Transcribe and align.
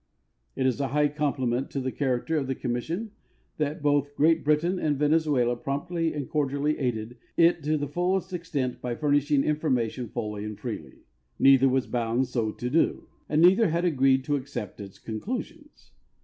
It 0.55 0.65
is 0.65 0.81
a 0.81 0.87
high 0.87 1.09
compHment 1.09 1.69
to 1.69 1.79
the 1.79 1.91
character 1.91 2.35
of 2.35 2.47
the 2.47 2.55
commission 2.55 3.11
that 3.57 3.83
both 3.83 4.15
Great 4.15 4.43
Britain 4.43 4.79
and 4.79 4.97
Venezuela 4.97 5.55
promptly 5.55 6.11
and 6.11 6.27
cordialh' 6.27 6.75
aided 6.79 7.17
it 7.37 7.61
to 7.65 7.77
the 7.77 7.87
fullest 7.87 8.33
extent 8.33 8.81
by 8.81 8.95
furnishing 8.95 9.43
information 9.43 10.09
fully 10.09 10.43
and 10.43 10.57
freely. 10.59 11.03
Neither 11.37 11.69
was 11.69 11.85
bound 11.85 12.25
so 12.27 12.51
to 12.51 12.67
do, 12.67 13.09
and 13.29 13.43
neither 13.43 13.69
had 13.69 13.85
agreed 13.85 14.23
to 14.23 14.37
accept 14.37 14.81
its 14.81 14.97
conclusions. 14.97 15.91